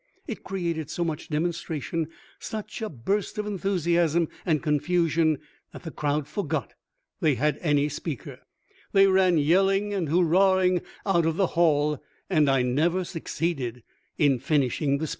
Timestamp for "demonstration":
1.29-2.07